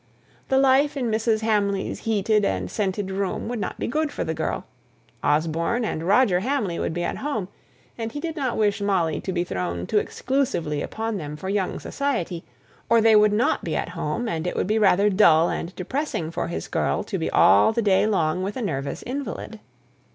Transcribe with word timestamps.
The 0.49 0.57
life 0.57 0.97
in 0.97 1.11
Mrs. 1.11 1.41
Hamley's 1.41 1.99
heated 1.99 2.43
and 2.43 2.71
scented 2.71 3.11
room 3.11 3.47
would 3.47 3.59
not 3.59 3.77
be 3.77 3.85
good 3.85 4.11
for 4.11 4.23
the 4.23 4.33
girl; 4.33 4.65
Osborne 5.23 5.85
and 5.85 6.01
Roger 6.07 6.39
Hamley 6.39 6.79
would 6.79 6.91
be 6.91 7.03
at 7.03 7.17
home, 7.17 7.49
and 7.99 8.11
he 8.11 8.19
did 8.19 8.35
not 8.35 8.57
wish 8.57 8.81
Molly 8.81 9.21
to 9.21 9.31
be 9.31 9.43
thrown 9.43 9.85
too 9.85 9.99
exclusively 9.99 10.81
upon 10.81 11.17
them 11.17 11.37
for 11.37 11.49
young 11.49 11.79
society; 11.79 12.43
or 12.89 12.99
they 12.99 13.15
would 13.15 13.31
not 13.31 13.63
be 13.63 13.75
at 13.75 13.89
home, 13.89 14.27
and 14.27 14.47
it 14.47 14.55
would 14.55 14.65
be 14.65 14.79
rather 14.79 15.07
dull 15.07 15.49
and 15.49 15.75
depressing 15.75 16.31
for 16.31 16.47
his 16.47 16.67
girl 16.67 17.03
to 17.03 17.19
be 17.19 17.29
all 17.29 17.71
the 17.71 17.83
day 17.83 18.07
long 18.07 18.41
with 18.41 18.57
a 18.57 18.61
nervous 18.63 19.03
invalid. 19.03 19.59